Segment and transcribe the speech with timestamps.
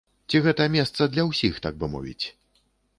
[0.29, 2.25] Ці гэта месца для ўсіх, так бы мовіць?